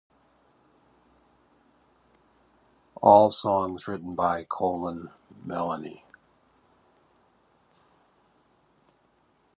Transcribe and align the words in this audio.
All 3.03 3.29
songs 3.29 3.87
written 3.87 4.15
by 4.15 4.47
Colin 4.49 5.11
Meloy. 5.45 6.01